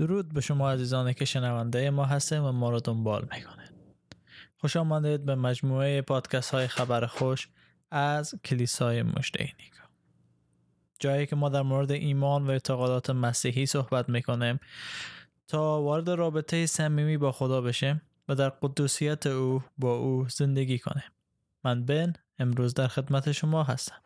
[0.00, 3.72] درود به شما عزیزانی که شنونده ما هستیم و ما را دنبال می‌کنید.
[4.58, 7.48] خوش آمدید به مجموعه پادکست های خبر خوش
[7.90, 9.84] از کلیسای مجده نیکو
[10.98, 14.60] جایی که ما در مورد ایمان و اعتقادات مسیحی صحبت می‌کنیم
[15.48, 21.10] تا وارد رابطه صمیمی با خدا بشیم و در قدوسیت او با او زندگی کنیم.
[21.64, 24.00] من بن امروز در خدمت شما هستم.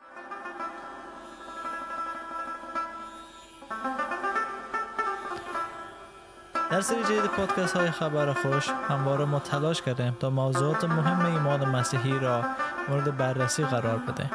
[6.74, 11.64] در سری جدید پادکست های خبر خوش همواره ما تلاش کردیم تا موضوعات مهم ایمان
[11.64, 12.44] مسیحی را
[12.88, 14.30] مورد بررسی قرار بده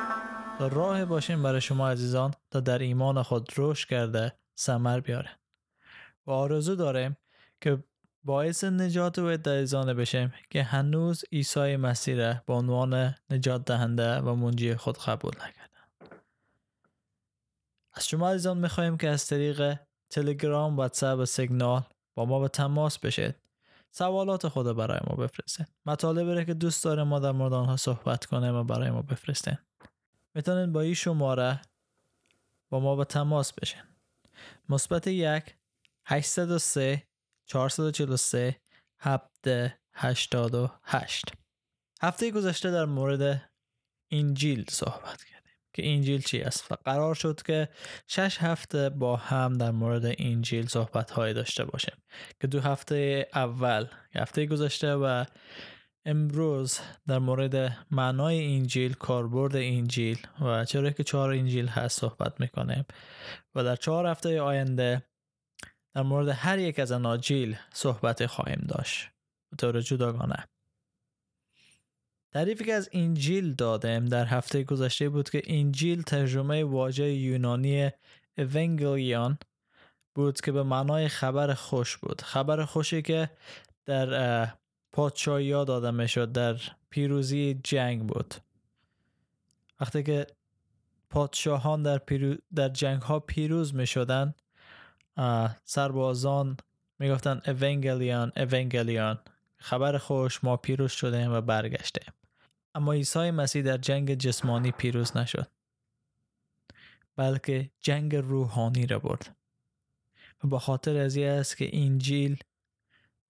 [0.59, 5.30] تا راه باشیم برای شما عزیزان تا در ایمان خود رشد کرده سمر بیاره
[6.27, 7.17] و آرزو داریم
[7.61, 7.83] که
[8.23, 14.35] باعث نجات و ادعیزانه بشیم که هنوز عیسی مسیح را به عنوان نجات دهنده و
[14.35, 16.19] منجی خود قبول نکردن.
[17.94, 21.83] از شما عزیزان می‌خواهیم که از طریق تلگرام، واتساپ و سیگنال
[22.20, 23.36] با ما به تماس بشید.
[23.91, 28.26] سوالات خود برای ما بفرستید مطالبی را که دوست داره ما در مورد آنها صحبت
[28.26, 29.58] کنیم و برای ما بفرستین.
[30.36, 31.61] می‌تونید با این شماره
[32.70, 33.81] با ما به تماس بشین.
[34.70, 35.56] مثبت یک
[36.06, 37.08] 803
[37.45, 38.61] 443
[39.00, 41.26] 788
[42.02, 43.50] هفته گذشته در مورد
[44.11, 45.39] انجیل صحبت کرد
[45.73, 47.70] که انجیل چی است؟ و قرار شد که
[48.08, 51.95] شش هفته با هم در مورد انجیل صحبت های داشته باشیم
[52.42, 55.26] که دو هفته اول هفته گذشته و
[56.06, 62.86] امروز در مورد معنای انجیل کاربرد انجیل و چرا که چهار انجیل هست صحبت می‌کنیم.
[63.56, 65.04] و در چهار هفته آینده
[65.95, 69.09] در مورد هر یک از اناجیل صحبت خواهیم داشت.
[69.52, 70.48] به طور جداگانه.
[72.33, 77.91] تعریفی که از انجیل دادم در هفته گذشته بود که انجیل ترجمه واژه یونانی
[78.38, 79.38] اونگلیان
[80.16, 82.21] بود که به معنای خبر خوش بود.
[82.21, 83.30] خبر خوشی که
[83.86, 84.47] در
[84.91, 86.55] پادشاهی داده می شد در
[86.89, 88.36] پیروزی جنگ بود.
[89.80, 90.27] وقتی که
[91.09, 92.36] پادشاهان در, پیرو...
[92.55, 94.33] در جنگ ها پیروز می شدن
[95.65, 96.58] سربازان
[96.99, 99.20] می گفتن اونگلیان اونگلیان
[99.59, 102.02] خبر خوش ما پیروز شده و برگشته
[102.75, 105.47] اما عیسی مسیح در جنگ جسمانی پیروز نشد.
[107.15, 109.36] بلکه جنگ روحانی را برد.
[110.43, 112.37] و با خاطر از است که انجیل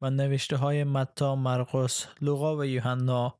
[0.01, 3.39] و نوشته های متا، مرقس، لوقا و یوحنا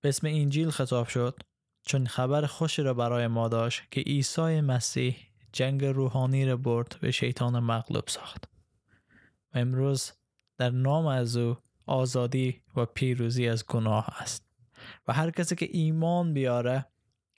[0.00, 1.42] به اسم انجیل خطاب شد
[1.86, 5.16] چون خبر خوشی را برای ما داشت که عیسی مسیح
[5.52, 8.44] جنگ روحانی را برد و شیطان مغلوب ساخت.
[9.54, 10.12] و امروز
[10.58, 11.56] در نام از او
[11.86, 14.46] آزادی و پیروزی از گناه است.
[15.08, 16.86] و هر کسی که ایمان بیاره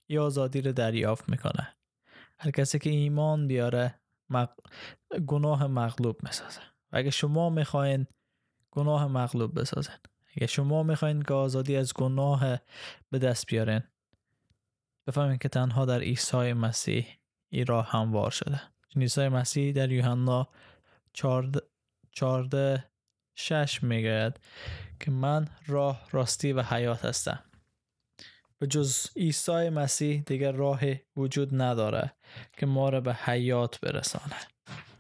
[0.06, 1.76] ای آزادی رو دریافت می‌کنه.
[2.38, 4.00] هر کسی که ایمان بیاره
[5.26, 6.60] گناه مغلوب می‌سازه.
[6.92, 8.06] و اگه شما می‌خواین
[8.70, 9.98] گناه مغلوب بسازن
[10.36, 12.58] اگه شما می‌خواین که آزادی از گناه
[13.10, 13.82] به دست بیارین
[15.06, 17.06] بفهمین که تنها در عیسی مسیح
[17.48, 18.60] این راه هموار شده.
[18.96, 20.48] عیسی مسیح در یوحنا
[22.12, 22.84] چارده
[23.36, 24.40] شش می‌گوید
[25.00, 27.42] که من راه راستی و حیات هستم.
[28.58, 30.80] به جز عیسی مسیح دیگر راه
[31.16, 32.12] وجود نداره
[32.52, 34.36] که ما را به حیات برسانه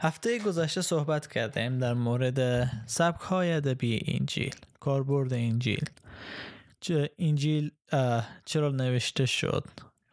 [0.00, 5.84] هفته گذشته صحبت کردیم در مورد سبک های ادبی انجیل کاربرد انجیل.
[7.18, 7.70] انجیل
[8.44, 9.64] چرا نوشته شد؟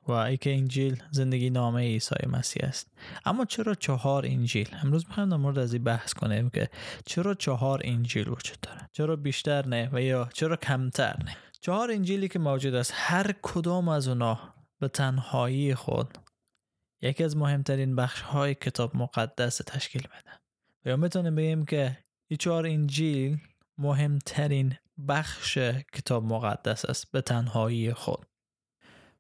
[0.07, 2.87] و ای که انجیل زندگی نامه عیسی مسیح است.
[3.25, 6.69] اما چرا چهار انجیل امروز می‌خوایم در مورد از این بحث کنیم که
[7.05, 12.27] چرا چهار انجیل وجود داره؟ چرا بیشتر نه و یا چرا کمتر نه؟ چهار انجیلی
[12.27, 14.39] که موجود است هر کدام از اونا
[14.79, 16.17] به تنهایی خود
[17.01, 20.31] یکی از مهمترین بخش های کتاب مقدس تشکیل بده
[20.85, 21.97] و یا می‌تونیم بگیم که
[22.27, 23.37] این چهار انجیل
[23.77, 24.75] مهمترین
[25.07, 25.57] بخش
[25.93, 28.25] کتاب مقدس است به تنهایی خود.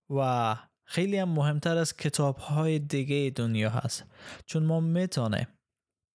[0.09, 0.55] و
[0.85, 4.05] خیلی هم مهمتر از کتاب های دیگه دنیا هست.
[4.45, 5.47] چون ما می‌تونه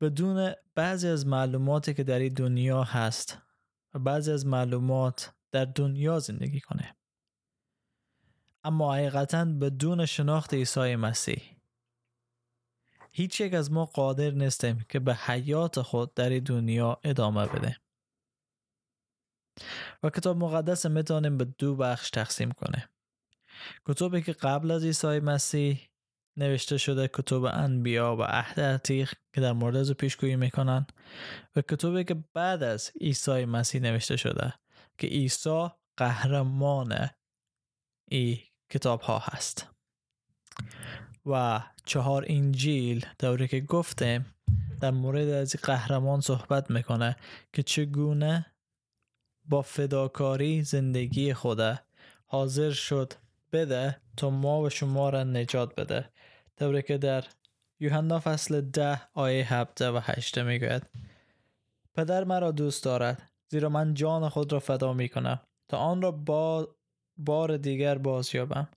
[0.00, 3.38] بدون بعضی از معلوماتی که در این دنیا هست
[3.94, 6.96] و بعضی از معلومات در دنیا زندگی کنه
[8.64, 11.56] اما حقیقتا بدون شناخت عیسی مسیح
[13.12, 17.76] هیچ یک از ما قادر نیستیم که به حیات خود در این دنیا ادامه بده
[20.02, 22.88] و کتاب مقدس می‌تونیم به دو بخش تقسیم کنه
[23.86, 25.88] کتبی که قبل از عیسی مسیح
[26.36, 30.86] نوشته شده کتب انبیا و عهد عتیق که در مورد از پیشگویی می‌کنن
[31.56, 34.54] و کتبی که بعد از عیسی مسیح نوشته شده
[34.98, 37.08] که عیسی قهرمان
[38.10, 38.40] ای
[38.70, 39.66] کتاب ها هست.
[41.26, 44.26] و چهار انجیل دوره که گفتیم
[44.80, 47.16] در مورد از قهرمان صحبت می‌کنه
[47.52, 48.46] که چگونه
[49.44, 51.80] با فداکاری زندگی خوده
[52.26, 53.12] حاضر شد
[53.52, 56.08] بده تا ما و شما را نجات بده.
[56.58, 57.24] طوری که در
[57.80, 60.82] یوحنا فصل ده آیه هفته و هشته می‌گوید
[61.94, 66.10] پدر مرا دوست دارد زیرا من جان خود را فدا می کنم تا آن را
[66.10, 66.68] با
[67.16, 68.68] بار دیگر بازیابم.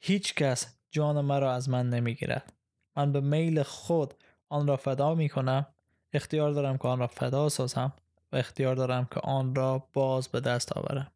[0.00, 2.52] هیچ کس جان مرا از من نمی‌گیرد.
[2.96, 4.14] من به میل خود
[4.48, 5.66] آن را فدا می کنم
[6.12, 7.92] اختیار دارم که آن را فدا سازم
[8.32, 11.12] و اختیار دارم که آن را باز به دست آورم.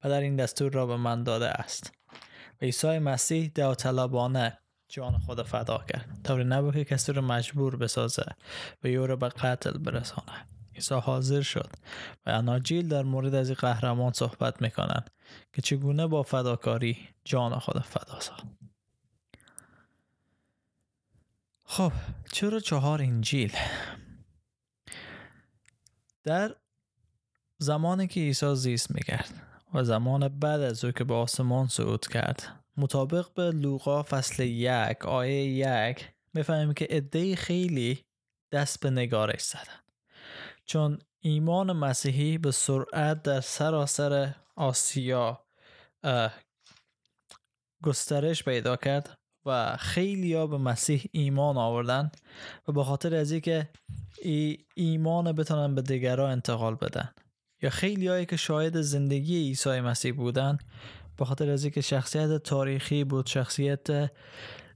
[0.00, 1.92] پدر این دستور را به من داده است.
[2.62, 4.58] عیسی مسیح داوطلبانه.
[4.88, 6.20] جان خود فدا کرد.
[6.24, 8.24] طوری نبود که کسی را مجبور بسازه
[8.84, 10.46] و یو را به قتل برسانه.
[10.74, 11.70] عیسی حاضر شد
[12.26, 15.10] و اناجیل در مورد از این قهرمان صحبت می‌کنند
[15.52, 18.46] که چگونه با فداکاری جان خود فدا ساخت.
[21.64, 21.92] خب
[22.32, 23.56] چرا چهار انجیل؟
[26.24, 26.56] در
[27.58, 32.64] زمانی که عیسی زیست می‌کرد و زمان بعد از او که به آسمان صعود کرد.
[32.76, 38.04] مطابق به لوقا فصل یک آیه یک می‌فهمیم که عده خیلی
[38.52, 39.80] دست به نگارش زدن.
[40.64, 45.44] چون ایمان مسیحی به سرعت در سراسر آسیا
[47.82, 52.10] گسترش پیدا کرد و خیلی ها به مسیح ایمان آوردن
[52.68, 53.68] و به خاطر از که
[54.22, 57.14] ای ایمان بتونن به دیگران انتقال بدن.
[57.62, 60.58] یا خیلی هایی که شاهد زندگی عیسی مسیح بودن
[61.16, 64.12] به خاطر از که شخصیت تاریخی بود شخصیت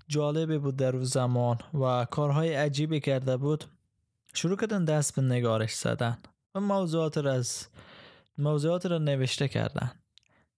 [0.08, 3.64] جالبی بود در روز زمان و کارهای عجیبی کرده بود
[4.34, 6.18] شروع کردن دست به نگارش زدن
[6.54, 7.66] و موضوعات را از
[8.38, 9.90] موضوعات را نوشته کردن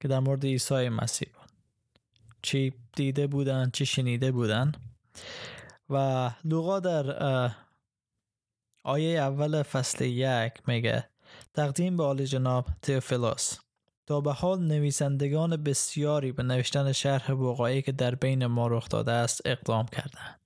[0.00, 1.52] که در مورد عیسی مسیح بود.
[2.42, 4.72] چی دیده بودن چی شنیده بودن.
[5.90, 7.54] و لوقا در
[8.84, 11.08] آیه اول فصل یک میگه
[11.54, 13.58] تقدیم به آل جناب تیوفیلوس
[14.06, 19.12] تا به حال نویسندگان بسیاری به نوشتن شرح وقایعی که در بین ما رخ داده
[19.12, 20.40] است اقدام کردند.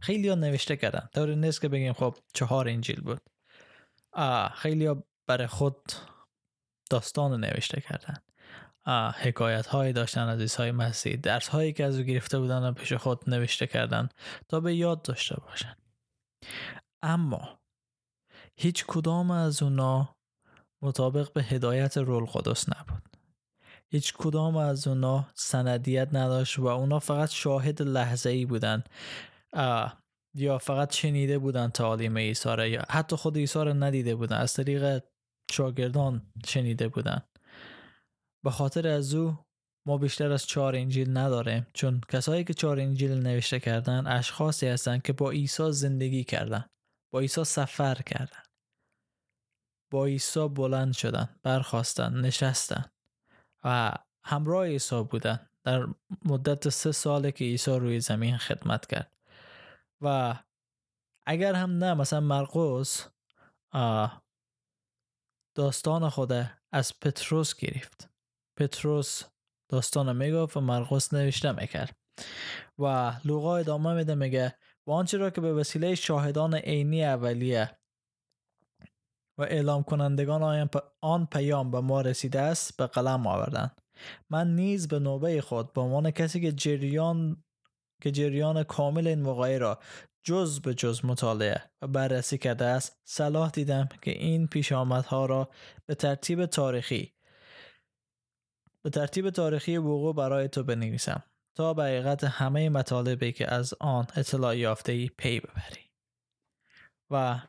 [0.00, 3.20] خیلی ها نوشته کردن طوری نیست که بگیم خب چهار انجیل بود.
[4.54, 5.92] خیلی ها برای خود
[6.90, 8.16] داستان نوشته کردن
[9.12, 12.92] حکایت هایی داشتن از عیسی مسیح درس هایی که از او گرفته بودن و پیش
[12.92, 14.08] خود نوشته کردن
[14.48, 15.76] تا به یاد داشته باشن
[17.02, 17.58] اما
[18.60, 20.14] هیچ کدام از اونا
[20.82, 23.02] مطابق به هدایت رول قدس نبود.
[23.92, 28.84] هیچ کدام از اونا سندیت نداشت و اونا فقط شاهد لحظه ای بودن
[30.36, 34.54] یا فقط شنیده بودن تعالیم عیسی را یا حتی خود عیسی را ندیده بودن از
[34.54, 35.02] طریق
[35.50, 37.22] شاگردان شنیده بودن.
[38.44, 39.38] به خاطر از او
[39.86, 45.02] ما بیشتر از چهار انجیل نداریم چون کسایی که چهار انجیل نوشته کردن اشخاصی هستند
[45.02, 46.64] که با عیسی زندگی کردن
[47.12, 48.43] با عیسی سفر کردن.
[49.94, 52.84] با عیسی بلند شدن برخواستن نشستن
[53.64, 53.92] و
[54.24, 55.48] همراه عیسی بودن.
[55.64, 55.86] در
[56.24, 59.16] مدت سه ساله که عیسی روی زمین خدمت کرد.
[60.00, 60.34] و
[61.26, 63.08] اگر هم نه مثلا مرقس
[65.54, 66.32] داستان خود
[66.72, 68.08] از پتروس گرفت.
[68.56, 69.22] پتروس
[69.68, 71.96] داستان می‌گفت و مرقس نوشته می‌کرد.
[72.78, 74.54] و لوقا ادامه میده میگه
[74.86, 77.78] و آنچه را که به وسیله شاهدان عینی اولیه
[79.38, 83.70] و اعلام کنندگان آن پیام به ما رسیده است به قلم آوردن.
[84.30, 87.44] من نیز به نوبه خود به عنوان کسی که جریان
[88.02, 89.78] که جریان کامل این وقایع را
[90.22, 95.48] جز به جز مطالعه و بررسی کرده است صلاح دیدم که این پیش آمدها را
[95.86, 97.14] به ترتیب تاریخی
[98.82, 101.22] به ترتیب تاریخی وقوع برای تو بنویسم
[101.54, 105.90] تا به حقیقت همه مطالبی که از آن اطلاع یافته ای پی ببری.
[107.10, 107.40] و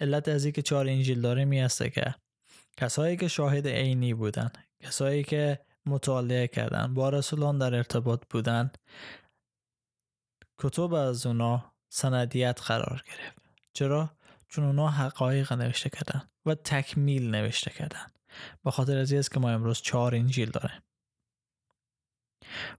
[0.00, 2.14] علت از که چهار انجیل داره می که
[2.76, 8.70] کسایی که شاهد عینی بودن کسایی که مطالعه کردن با رسولان در ارتباط بودن
[10.58, 13.42] کتب از اونا سندیت قرار گرفت.
[13.72, 14.10] چرا؟
[14.48, 18.06] چون اونا حقایق نوشته کردن و تکمیل نوشته کردن.
[18.64, 20.82] به خاطر از که ما امروز چهار انجیل داریم.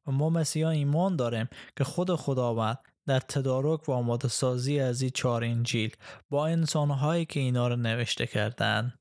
[0.08, 5.12] و ما مسیحا ایمان داریم که خود خداوند در تدارک و آماده سازی از این
[5.14, 5.96] چهار انجیل
[6.30, 8.94] با انسانهایی که اینا رو نوشته کردن.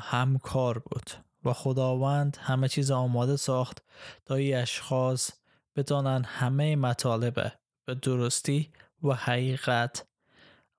[0.00, 1.10] همکار بود
[1.44, 3.84] و خداوند همه چیز آماده ساخت
[4.24, 5.30] تا این اشخاص
[5.76, 7.52] بتانن همه مطالب
[7.86, 10.06] به درستی و حقیقت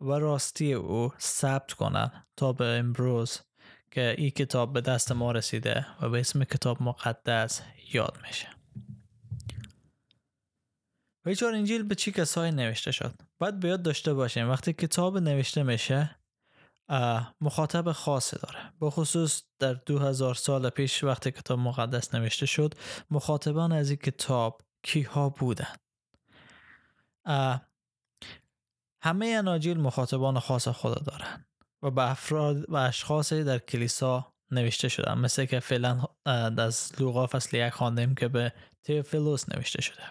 [0.01, 3.39] و راستی او ثبت کنند تا به امروز
[3.91, 7.61] که این کتاب به دست ما رسیده و به اسم کتاب مقدس
[7.93, 8.54] یاد میشه.
[11.25, 15.63] و چهار انجیل به چی کسایی نوشته شد؟ باید بیاد داشته باشیم وقتی کتاب نوشته
[15.63, 16.15] میشه
[17.41, 18.73] مخاطب خاصی داره.
[18.79, 22.73] به خصوص در دو هزار سال پیش وقتی کتاب مقدس نوشته شد
[23.11, 25.75] مخاطبان از این کتاب کیها بودن؟
[29.01, 31.45] همه اناجیل مخاطبان خاص خود دارن
[31.83, 35.17] و به افراد و اشخاصی در کلیسا نوشته شدن.
[35.17, 38.53] مثل که فعلا از لوقا فصل یک خواندیم که به
[38.83, 40.03] تیوفیلوس نوشته شده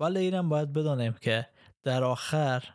[0.00, 1.48] ولی اینم باید بدانیم که
[1.82, 2.74] در آخر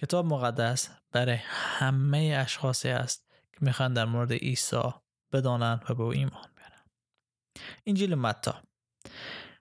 [0.00, 4.82] کتاب مقدس برای همه اشخاصی است که می‌خوان در مورد عیسی
[5.32, 6.84] بدانند و به او ایمان بیارن
[7.86, 8.62] انجیل متا.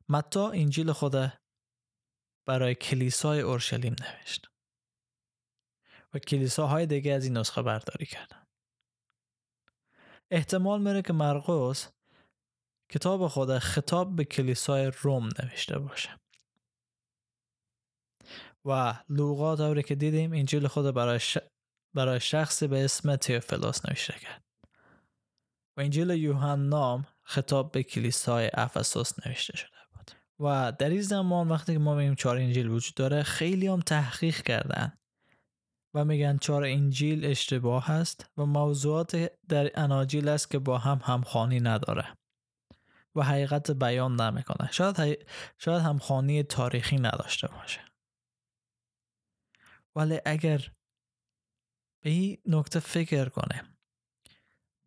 [0.10, 1.34] متا انجیل خود
[2.48, 4.48] برای کلیسای اورشلیم نوشت.
[6.13, 8.43] و کلیساهای دیگه از این نسخه برداری کردن.
[10.31, 11.89] احتمال میره که مرقس
[12.89, 16.10] کتاب خود خطاب به کلیسای روم نوشته باشه.
[18.65, 21.38] و لوقا طوری که دیدیم انجیل خود برای, ش...
[21.94, 24.44] برای شخصی به اسم تیوفیلوس نوشته کرد.
[25.77, 30.12] و انجیل یوحنا خطاب به کلیسای افسوس نوشته شده بود.
[30.39, 34.41] و در این زمان وقتی که ما میگیم چهار انجیل وجود داره خیلی هم تحقیق
[34.41, 34.98] کردن
[35.94, 41.60] و میگن چهار انجیل اشتباه هست و موضوعات در اناجیل است که با هم همخوانی
[41.60, 42.16] نداره.
[43.17, 44.71] و حقیقت بیان نمی‌کنه.
[44.71, 47.81] شاید, شاید همخوانی تاریخی نداشته باشه.
[49.95, 50.71] ولی اگر
[52.03, 53.63] به این نکته فکر کنه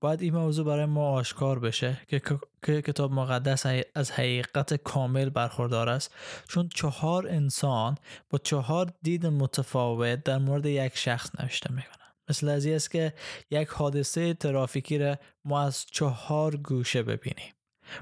[0.03, 2.23] باید این موضوع برای ما آشکار بشه که,
[2.63, 6.15] که کتاب مقدس از حقیقت کامل برخوردار است.
[6.49, 7.97] چون چهار انسان
[8.31, 12.15] با چهار دید متفاوت در مورد یک شخص نوشته می‌کنن.
[12.29, 13.15] مثل از است که
[13.51, 17.55] یک حادثه ترافیکی را ما از چهار گوشه ببینیم.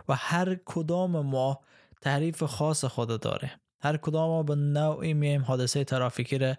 [0.08, 1.60] و هر کدام ما
[2.00, 3.60] تعریف خاص خود داره.
[3.82, 6.54] هر کدام ما به نوعی میم حادثه ترافیکی را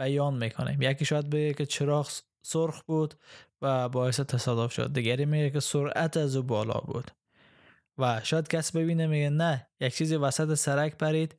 [0.00, 0.82] بیان می‌کنیم.
[0.82, 2.10] یکی شاید بگه که چراغ
[2.44, 3.14] سرخ بود
[3.62, 4.92] و باعث تصادف شد.
[4.92, 7.10] دیگری میگه که سرعت از او بالا بود.
[7.98, 11.36] و شاید کس ببینه میگه نه یک چیزی وسط سرک پرید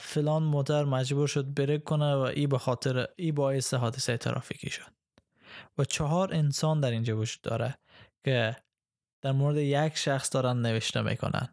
[0.00, 4.92] فلان موتر مجبور شد بریک کنه و ای به خاطر ای باعث حادثه ترافیکی شد.
[5.78, 7.78] و چهار انسان در اینجا وجود داره
[8.24, 8.56] که
[9.22, 11.48] در مورد یک شخص دارن نوشته می‌کنن.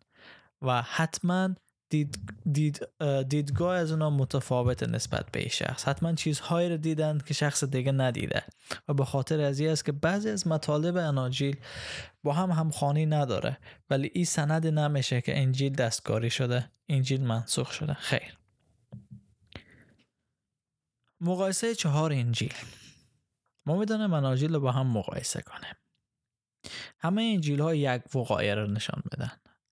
[0.61, 1.49] و حتما
[1.89, 2.17] دید,
[2.51, 2.87] دید
[3.27, 5.87] دیدگاه از اونا متفاوت نسبت به شخص.
[5.87, 8.43] حتما چیزهایی رو دیدن که شخص دیگه ندیده.
[8.87, 11.57] و به خاطر از است که بعضی از مطالب اناجیل
[12.23, 13.57] با هم همخوانی نداره.
[13.89, 17.93] ولی این سند نمیشه که انجیل دستکاری شده انجیل منسوخ شده.
[17.93, 18.37] خیر.
[21.21, 22.53] مقایسه چهار انجیل.
[23.65, 25.75] ما می‌دانیم اناجیل رو با هم مقایسه کنیم.
[26.99, 29.31] همه انجیل ها یک وقایع رو نشان بدن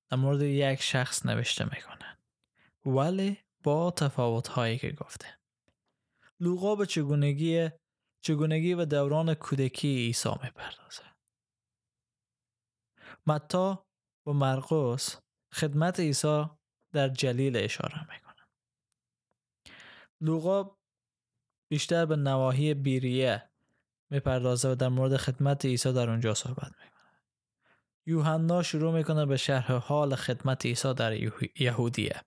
[0.10, 2.18] در مورد یک شخص نوشته می‌کنن.
[2.86, 5.40] ولی با تفاوت هایی که گفته.
[6.40, 7.70] لوقا به چگونگی
[8.22, 11.04] چگونگی و دوران کودکی عیسی می‌پردازه.
[13.28, 13.86] متا
[14.26, 15.20] و مرقس
[15.54, 16.46] خدمت عیسی
[16.94, 18.48] در جلیل اشاره می‌کنن.
[20.22, 20.78] لوقا
[21.72, 23.47] بیشتر به نواحی بیریه
[24.10, 26.92] می‌پردازه و در مورد خدمت عیسی در اونجا صحبت می‌کنه.
[28.06, 31.14] یوحنا شروع می‌کنه به شرح حال خدمت عیسی در
[31.62, 32.22] یهودیه.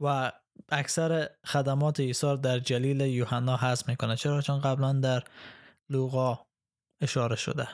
[0.00, 0.32] و
[0.68, 4.16] اکثر خدمات عیسی در جلیل یوحنا هست می‌کنه.
[4.16, 5.24] چرا؟ چون قبلا در
[5.90, 6.38] لوقا
[7.00, 7.68] اشاره شده.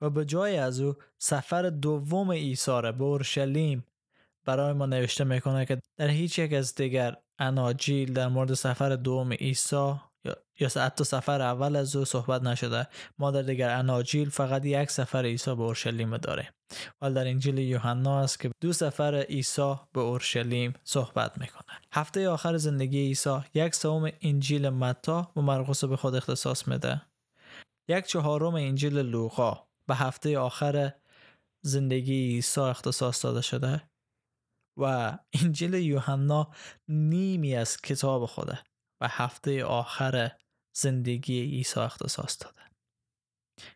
[0.00, 3.86] و به جای از او سفر دوم عیسی به اورشلیم
[4.44, 9.32] برای ما نوشته می‌کنه که در هیچ یک از دیگر اناجیل در مورد سفر دوم
[9.32, 9.94] عیسی
[10.60, 12.86] یا حتی سفر اول از او صحبت نشده.
[13.18, 16.54] ما در دیگر اناجیل فقط یک سفر عیسی به اورشلیم داره.
[17.02, 21.76] ولی در انجیل یوحنا است که دو سفر عیسی به اورشلیم صحبت می‌کنه.
[21.92, 27.02] هفته آخر زندگی عیسی یک سوم انجیل متا و مرقس به خود اختصاص میده.
[27.88, 30.92] یک چهارم انجیل لوقا به هفته آخر
[31.62, 33.82] زندگی عیسی اختصاص داده شده.
[34.76, 36.50] و انجیل یوحنا
[36.88, 38.58] نیمی از کتاب خوده
[39.00, 40.30] و هفته آخر
[40.76, 42.60] زندگی عیسی اختصاص داده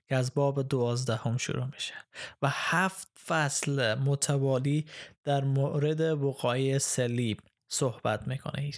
[0.09, 1.95] که از باب دوازدهم شروع میشه
[2.42, 4.87] و هفت فصل متوالی
[5.25, 8.71] در مورد وقایع سلیب صحبت می‌کنه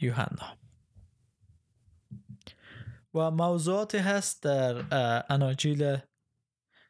[0.00, 0.56] یوحنا.
[3.14, 4.84] و موضوعاتی هست در
[5.32, 5.96] اناجیل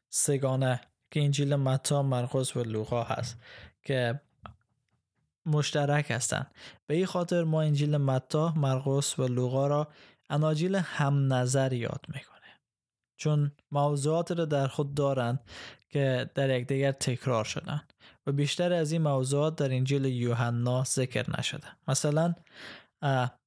[0.09, 3.41] سگانه که انجیل متا مرقس و لوقا هست
[3.83, 4.21] که
[5.46, 6.54] مشترک هستند
[6.87, 9.88] به این خاطر ما انجیل متا مرقس و لوقا را
[10.30, 12.61] اناجیل هم نظر یاد می‌کنه.
[13.16, 15.40] چون موضوعات را در خود دارند
[15.88, 17.82] که در یکدیگر تکرار شدن
[18.26, 21.66] و بیشتر از این موضوعات در انجیل یوحنا ذکر نشده.
[21.88, 22.34] مثلا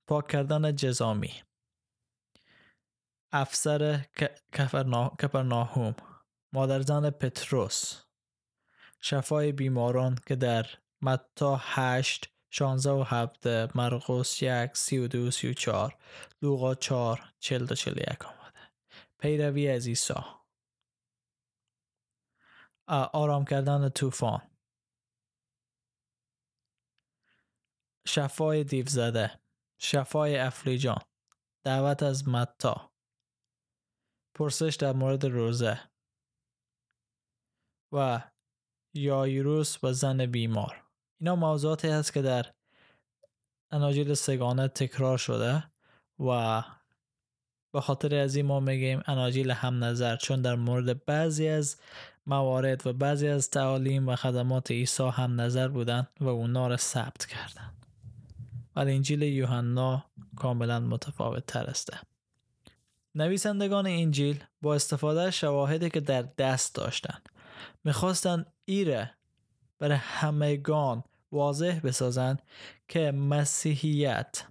[0.08, 1.34] پاک کردن جزامی.
[3.32, 4.06] افسر
[5.20, 5.96] کپرناهوم.
[6.54, 8.02] مادرزن پتروس.
[9.02, 10.66] شفای بیماران که در
[11.06, 15.98] متا 8 16 و 17 مرقس 1 32 34
[16.42, 18.72] لوقا 4 40 تا 41 آمده.
[19.20, 20.14] پیروی از عیسی
[23.14, 24.52] آرام کردن طوفان.
[28.08, 29.40] شفای دیو زده.
[29.82, 31.02] شفای افلیجان
[31.66, 32.92] دعوت از متا.
[34.36, 35.80] پرسش در مورد روزه.
[37.94, 38.32] و
[38.94, 40.85] یایروس و زن بیمار.
[41.20, 42.46] اینا موضوعاتی هست که در
[43.72, 45.64] اناجیل سگانه تکرار شده
[46.20, 46.64] و
[47.74, 51.78] به خاطر از این ما میگیم اناجیل هم نظر چون در مورد بعضی از
[52.28, 57.26] موارد و بعضی از تعالیم و خدمات عیسی هم نظر بودن و اونا را ثبت
[57.26, 57.74] کردن.
[58.76, 60.06] ولی انجیل یوحنا
[60.36, 61.90] کاملا متفاوت تر است.
[63.16, 67.30] نویسندگان انجیل با استفاده از شواهدی که در دست داشتند
[67.84, 69.12] می‌خواستند ایره
[69.80, 72.42] برای همگان واضح بسازند
[72.88, 74.44] که مسیحیت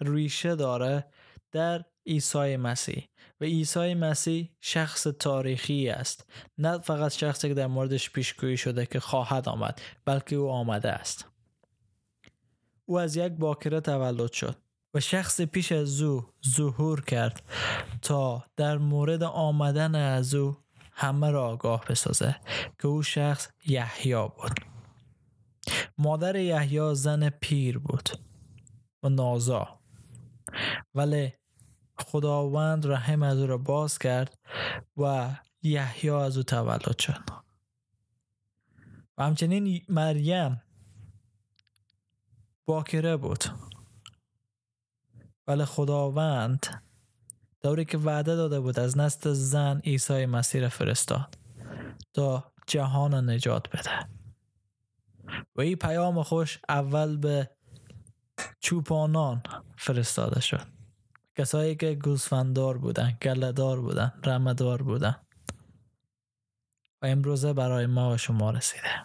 [0.00, 1.06] ریشه داره
[1.52, 3.08] در عیسی مسیح
[3.40, 6.30] و عیسی مسیح شخص تاریخی است.
[6.58, 11.26] نه فقط شخصی که در موردش پیشگویی شده که خواهد آمد بلکه او آمده است.
[12.86, 14.56] او از یک باکره تولد شد
[14.94, 17.42] و شخص پیش از او ظهور کرد
[18.02, 20.56] تا در مورد آمدن از او
[21.00, 22.36] همه را آگاه بسازه.
[22.78, 24.60] که او شخص یحیی بود.
[25.98, 28.08] مادر یحیی زن پیر بود
[29.02, 29.80] و نازا.
[30.94, 31.32] ولی
[31.98, 34.38] خداوند رحم از او را باز کرد
[34.96, 37.24] و یحیی از او تولد شد.
[39.18, 40.62] و همچنین مریم
[42.66, 43.44] باکره بود.
[45.46, 46.89] ولی خداوند
[47.62, 51.38] دوری که وعده داده بود از نست زن عیسی مسیر فرستاد
[52.12, 54.08] تا جهان نجات بده.
[55.56, 57.50] و این پیام خوش اول به
[58.60, 59.42] چوپانان
[59.76, 60.66] فرستاده شد.
[61.36, 65.16] کسایی که گوسفندار بودن گلدار بودن رمدار بودن.
[67.02, 69.04] و امروزه برای ما و شما رسیده.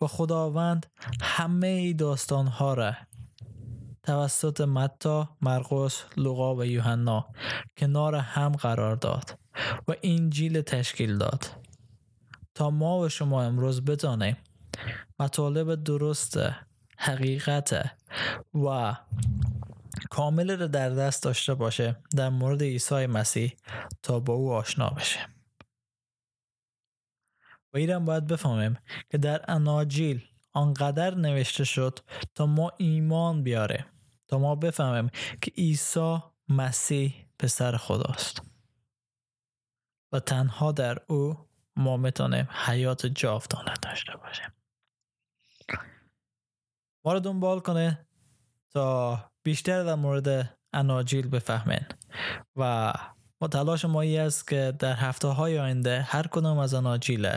[0.00, 0.86] و خداوند
[1.22, 2.94] همه داستان ها را
[4.04, 7.28] توسط متا، مرقس، لوقا و یوحنا
[7.76, 9.38] کنار هم قرار داد
[9.88, 11.64] و انجیل تشکیل داد.
[12.54, 14.36] تا ما و شما امروز بدانیم
[15.18, 16.38] مطالب درست
[16.98, 17.96] حقیقت
[18.54, 18.96] و
[20.10, 23.56] کامل را در دست داشته باشه در مورد عیسی مسیح
[24.02, 25.20] تا با او آشنا بشه
[27.74, 28.78] و ایران باید بفهمیم
[29.10, 31.98] که در اناجیل آنقدر نوشته شد
[32.34, 33.86] تا ما ایمان بیاره
[34.38, 36.18] ما بفهمیم که عیسی
[36.48, 38.42] مسیح پسر خداست.
[40.12, 44.52] و تنها در او ما می‌تونیم حیات جاودانه داشته باشیم.
[47.04, 48.06] ما رو دنبال کنه
[48.70, 51.86] تا بیشتر در مورد اناجیل بفهمین.
[52.56, 52.92] و
[53.48, 57.36] تلاش ما است که در هفته های آینده هر کدام از اناجیل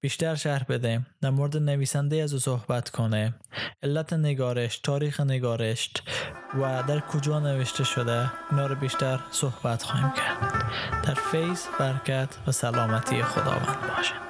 [0.00, 3.34] بیشتر شرح بدیم در مورد نویسنده از او صحبت کنیم.
[3.82, 5.90] علت نگارش تاریخ نگارش
[6.54, 10.64] و در کجا نوشته شده اینا رو بیشتر صحبت خواهیم کرد.
[11.04, 14.25] در فیض برکت و سلامتی خداوند باشه.